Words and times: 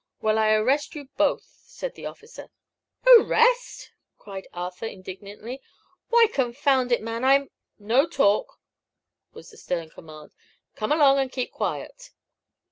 "Well, 0.19 0.39
I 0.39 0.49
arrest 0.53 0.95
you 0.95 1.09
both," 1.15 1.43
said 1.61 1.93
the 1.93 2.07
officer. 2.07 2.49
"Arrest!" 3.05 3.91
cried 4.17 4.47
Arthur, 4.51 4.87
indignantly; 4.87 5.61
"why, 6.09 6.25
confound 6.33 6.91
it, 6.91 7.03
man, 7.03 7.23
I'm" 7.23 7.51
"No 7.93 8.07
talk!" 8.07 8.57
was 9.33 9.51
the 9.51 9.57
stern 9.57 9.91
command. 9.91 10.33
"Come 10.73 10.91
along 10.91 11.19
and 11.19 11.31
keep 11.31 11.51
quiet." 11.51 12.09